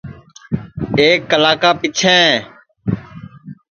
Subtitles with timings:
[0.99, 2.27] ایک کلا کا پیچھیں